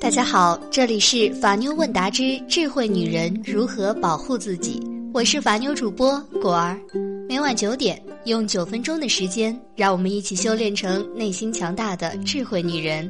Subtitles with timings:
[0.00, 6.80] 大家好，这里是法妞问答之智慧女人如何保护自己，我是法妞主播果儿。
[7.28, 13.08] 每晚九点，用九分钟的时间，让我们一起修炼成内心强大的智慧女人。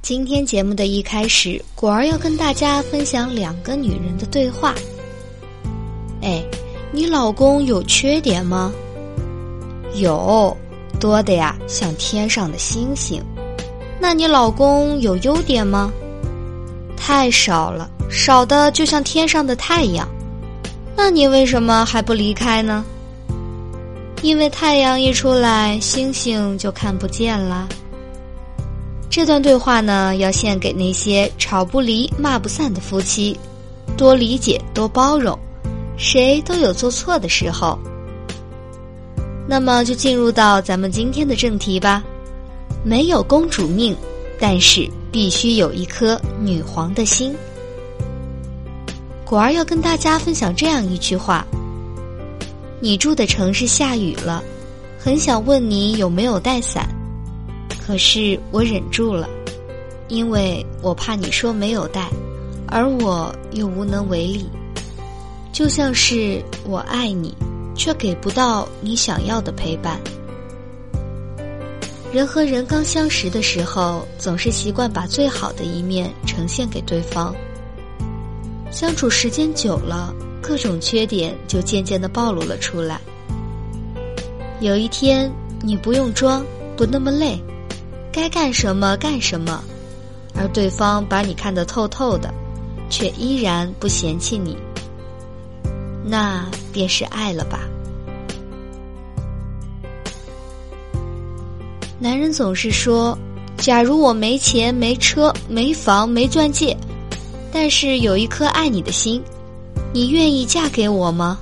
[0.00, 4.74] 今天节目的一开始，果儿要跟大家分享两个女人的对话。
[6.22, 6.42] 哎，
[6.90, 8.72] 你老公有缺点吗？
[9.96, 10.56] 有，
[10.98, 13.22] 多的呀，像天上的星星。
[14.00, 15.92] 那你老公有优点吗？
[16.96, 20.08] 太少了，少的就像天上的太阳。
[20.96, 22.84] 那你为什么还不离开呢？
[24.22, 27.68] 因为太阳一出来，星星就看不见啦。
[29.10, 33.38] 这段对话呢，要献给那些吵不离、骂不散的夫妻，
[33.96, 35.38] 多理解，多包容，
[35.96, 37.78] 谁都有做错的时候。
[39.46, 42.02] 那么，就进入到咱们今天的正题吧。
[42.84, 43.96] 没有公主命，
[44.38, 47.34] 但是必须有一颗女皇的心。
[49.24, 51.46] 果儿要跟大家分享这样一句话：
[52.80, 54.44] 你住的城市下雨了，
[54.98, 56.86] 很想问你有没有带伞，
[57.86, 59.26] 可是我忍住了，
[60.08, 62.10] 因为我怕你说没有带，
[62.68, 64.46] 而我又无能为力。
[65.52, 67.34] 就像是我爱你，
[67.74, 69.98] 却给不到你想要的陪伴。
[72.14, 77.34] 人和人刚相识的时候，总是习惯把最好的一面呈现给对方。
[78.70, 83.00] 相处时间久了，各种缺点就渐渐的暴露了出来。
[84.60, 85.28] 有一天，
[85.60, 87.36] 你不用装，不那么累，
[88.12, 89.60] 该干什么干什么，
[90.36, 92.32] 而对方把你看得透透的，
[92.88, 94.56] 却依然不嫌弃你，
[96.04, 97.58] 那便是爱了吧。
[101.98, 103.16] 男人总是说
[103.56, 106.76] ：“假如我没钱、没车、没房、没钻戒，
[107.52, 109.22] 但是有一颗爱你的心，
[109.92, 111.38] 你愿意嫁给我吗？”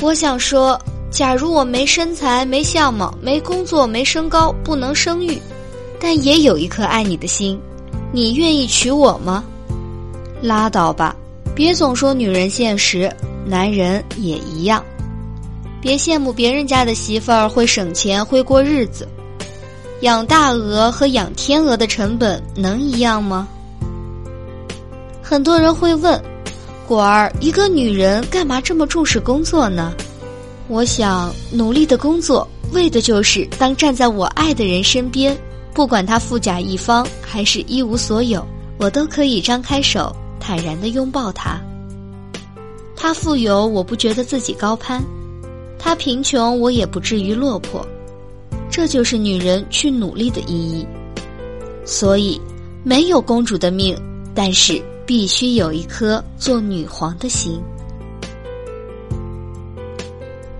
[0.00, 0.80] 我想说
[1.12, 5.38] ：“假如我没身材、没相貌、没工作、没身高、不能生育，
[6.00, 7.60] 但也有一颗爱你的心，
[8.10, 9.44] 你愿意娶我吗？”
[10.42, 11.14] 拉倒吧，
[11.54, 13.08] 别总说女人现实，
[13.46, 14.82] 男人也一样。
[15.80, 19.06] 别羡慕别人家的媳妇儿会省钱、会过日子。
[20.02, 23.46] 养大鹅和养天鹅的成本能一样吗？
[25.22, 26.20] 很多人会问
[26.88, 29.94] ：“果儿，一个女人干嘛这么重视工作呢？”
[30.66, 35.36] 我想，努力的工作为的就是当站在我爱的人身边，
[35.72, 38.44] 不管他富甲一方还是一无所有，
[38.78, 41.60] 我都可以张开手，坦然的拥抱他。
[42.96, 45.00] 他富有，我不觉得自己高攀；
[45.78, 47.86] 他贫穷，我也不至于落魄。
[48.72, 50.86] 这就是女人去努力的意义，
[51.84, 52.40] 所以
[52.82, 53.94] 没有公主的命，
[54.34, 57.60] 但是必须有一颗做女皇的心。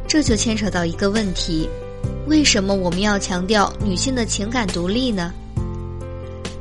[0.06, 1.66] 这就牵扯到一个问题：
[2.26, 5.32] 为什么我们要强调女性的情感独立呢？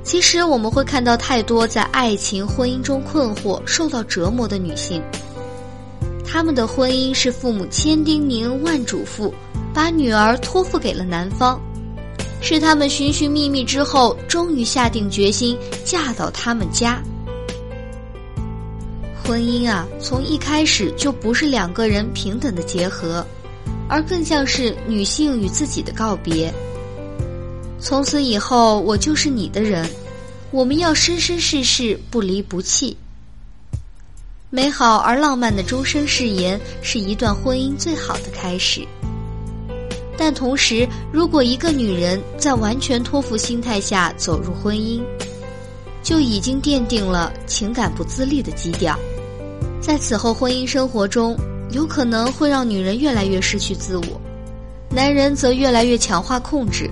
[0.03, 5.03] 其实我们会看到太多在爱情、婚姻中困惑、受到折磨的女性，
[6.25, 9.29] 她们的婚姻是父母千叮咛万嘱咐。
[9.73, 11.59] 把女儿托付给了男方，
[12.41, 17.01] 是他们寻寻觅觅之后，终于下定决心嫁到他们家。
[19.23, 23.25] 婚姻啊，从一开始就不是两个人平等的结合，
[23.87, 26.53] 而更像是女性与自己的告别。
[27.79, 29.89] 从此以后，我就是你的人，
[30.51, 32.97] 我们要生生世世不离不弃。
[34.49, 38.85] 美好而浪漫的终生誓言，是一段婚姻最好的开始。
[40.23, 45.01] 但同时，如果一个女人在完全托付心态下走入婚姻，
[46.03, 48.95] 就已经奠定了情感不自立的基调。
[49.81, 51.35] 在此后婚姻生活中，
[51.71, 54.21] 有可能会让女人越来越失去自我，
[54.91, 56.87] 男人则越来越强化控制，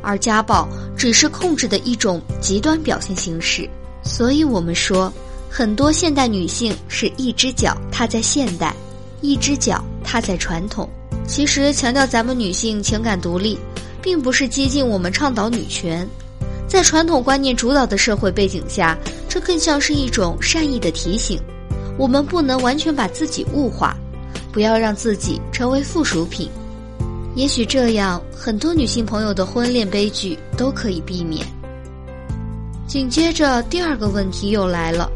[0.00, 3.68] 而家暴只是控制的一种极端表现形式。
[4.04, 5.12] 所以我们说，
[5.50, 8.72] 很多现代女性是一只脚踏在现代，
[9.20, 10.88] 一只脚踏在传统。
[11.30, 13.56] 其实强调咱们女性情感独立，
[14.02, 16.04] 并不是激进我们倡导女权，
[16.66, 18.98] 在传统观念主导的社会背景下，
[19.28, 21.40] 这更像是一种善意的提醒：
[21.96, 23.96] 我们不能完全把自己物化，
[24.50, 26.50] 不要让自己成为附属品。
[27.36, 31.46] 也许这样，很多女性朋友的婚恋悲剧都可以避免。
[32.88, 35.08] 紧接着，第二个问题又来了：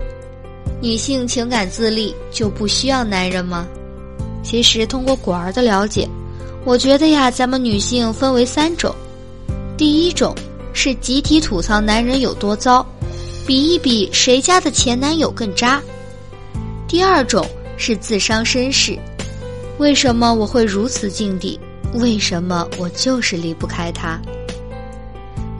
[0.81, 3.67] 女性情感自立就不需要男人吗？
[4.45, 6.09] 其实，通过果儿的了解，
[6.65, 8.95] 我觉得呀，咱们女性分为三种。
[9.77, 10.35] 第一种，
[10.73, 12.87] 是集体吐槽男人有多糟，
[13.47, 15.83] 比一比谁家的前男友更渣。
[16.87, 17.45] 第二种
[17.77, 18.97] 是自伤身世，
[19.79, 21.59] 为什么我会如此境地？
[21.95, 24.21] 为什么我就是离不开他？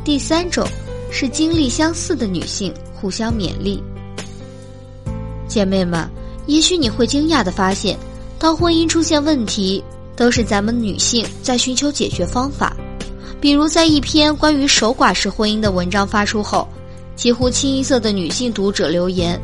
[0.05, 0.67] 第三种
[1.11, 3.83] 是经历相似的女性互相勉励。
[5.49, 6.09] 姐妹们，
[6.47, 7.97] 也许你会惊讶的发现，
[8.39, 9.83] 当婚姻出现问题，
[10.17, 12.77] 都是咱们女性在寻求解决方法。
[13.41, 16.67] 比如，在一篇关于守寡式婚姻的文章发出后，
[17.15, 19.41] 几乎清一色的女性读者留言，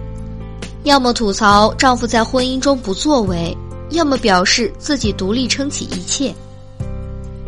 [0.84, 3.56] 要么吐槽丈夫在婚姻中不作为，
[3.90, 6.34] 要么表示自己独立撑起一切。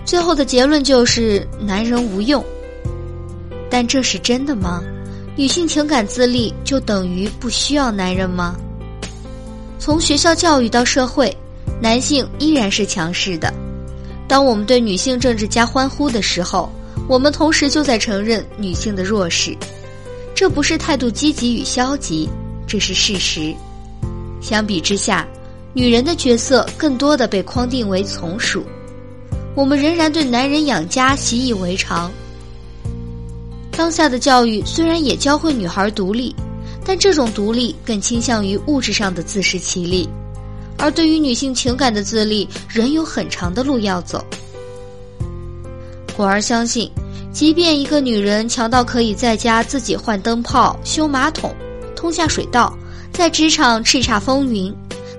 [0.04, 2.44] 最后的结论就是男人无用。
[3.70, 4.82] 但这是真的吗？
[5.34, 8.54] 女性情感自立就等于不需要男人吗？
[9.84, 11.36] 从学校教育到社会，
[11.80, 13.52] 男性依然是强势的。
[14.28, 16.70] 当我们对女性政治家欢呼的时候，
[17.08, 19.56] 我们同时就在承认女性的弱势。
[20.36, 22.30] 这不是态度积极与消极，
[22.64, 23.52] 这是事实。
[24.40, 25.26] 相比之下，
[25.74, 28.64] 女人的角色更多的被框定为从属。
[29.56, 32.08] 我们仍然对男人养家习以为常。
[33.72, 36.32] 当下的教育虽然也教会女孩独立，
[36.84, 40.08] 但这种独立更倾向于物质上的自食其力，
[40.76, 44.24] 而对于女性情感的自立，仍有很长的路要走。
[46.16, 46.90] 果儿相信，
[47.32, 51.54] 即便一个女人强到可以在家自己换灯泡、修马桶、
[51.94, 52.76] 通下水道，
[53.12, 54.74] 在职场叱咤风云，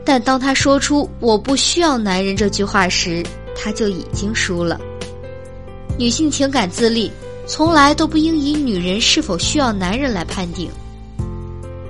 [0.06, 3.26] 但当她说出“我不需要男人”这句话时，
[3.56, 4.80] 她就已经输了。
[5.98, 7.12] 女性情感自立。
[7.46, 10.70] 从来都不应以女人是否需要男人来判定。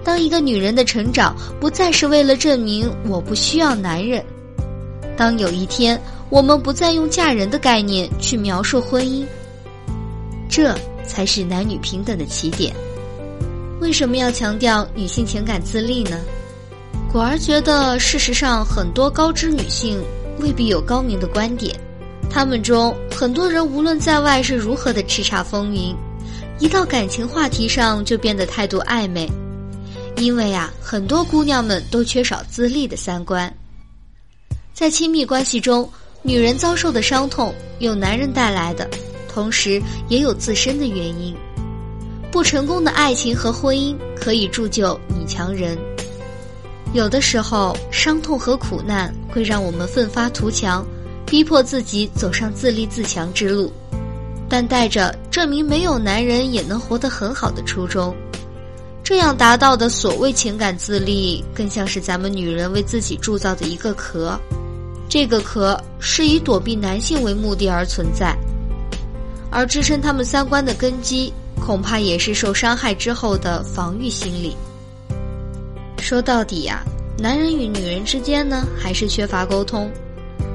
[0.03, 4.23] 当一个女人的成长不再是为了证明我不需要男人，
[5.15, 9.25] 当有一天我们不再用嫁人的概念去描述婚姻，
[10.50, 12.73] 这才是男女平等的起点。
[13.79, 16.19] 为什么要强调女性情感自立呢？
[17.11, 20.01] 果儿觉得，事实上很多高知女性
[20.39, 21.75] 未必有高明的观点。
[22.29, 25.95] 他们中很多人无论在外是如何的叱咤风云，
[26.59, 29.29] 一到感情话题上就变得态度暧昧，
[30.18, 33.54] 因为啊，很多姑娘们都缺少自立的三观。
[34.74, 35.89] 在亲密关系中，
[36.21, 38.89] 女人遭受的伤痛有男人带来的，
[39.27, 41.36] 同时也有自身的原因。
[42.31, 45.77] 不成功的爱情和婚姻可以铸就女强人。
[46.94, 50.86] 有的时候，伤痛和苦难会让我们奋发图强。
[51.25, 53.74] 逼迫自己走上自立自强之路，
[54.48, 58.16] 但带着证明没有男人也能活得很好的初衷，
[59.03, 64.39] 这样达到的所谓情感自立，更像是咱们女人为自己铸造的一个壳。
[65.09, 68.33] 这个壳是以躲避男性为目的而存在，
[69.51, 74.55] 而支撑他们三观的根基，恐怕也是受伤害之后的防御心理。
[75.99, 76.81] 说到底呀，
[77.19, 79.91] 男人与女人之间呢，还是缺乏沟通。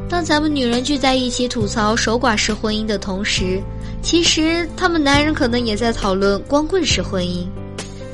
[0.08, 3.62] 当咱们女人聚在一起吐槽守寡式婚姻的同时，
[4.02, 7.46] 其实他们男人可能也在讨论光棍式婚姻。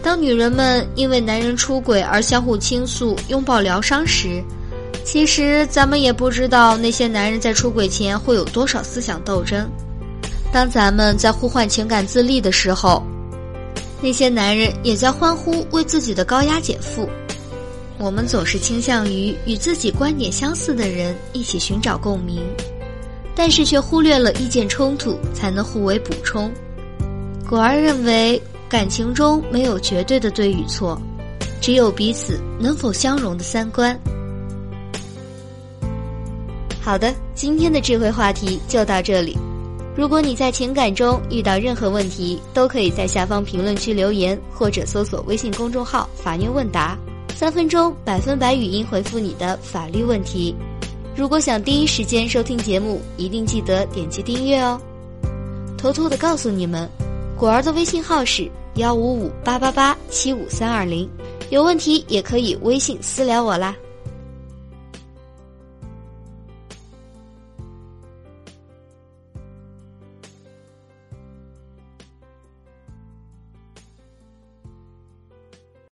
[0.04, 4.44] 当女人们因为男人出轨而相互倾诉、拥抱疗伤时，
[5.02, 9.66] 其实咱们也不知道那些男人在出轨前会有多少思想斗争。
[10.52, 13.02] 当咱们在呼唤情感自立的时候，
[14.02, 17.08] 那些男人也在欢呼为自己的高压减负。
[17.96, 22.44] 我们总是倾向于与自己观点相似的人一起寻找共鸣，
[23.34, 26.52] 但是却忽略了意见冲突才能互为补充。
[27.48, 31.00] 果儿认为，感情中没有绝对的对与错，
[31.60, 33.98] 只有彼此能否相容的三观。
[36.80, 39.38] 好的，今天的智慧话题就到这里。
[39.96, 46.98] 如果你在情感中遇到任何问题，都可以在下方评论区留言，或者搜索微信公众号“法院问答”。
[47.36, 50.54] 三分钟百分百语音回复你的法律问题。
[51.16, 54.80] 如果想第一时间收听节目，一定记得点击订阅哦。
[55.76, 56.88] 偷偷的告诉你们，
[57.44, 61.06] 果儿的微信号是幺五五八八八七五三二零，
[61.50, 63.76] 有问题也可以微信私聊我啦。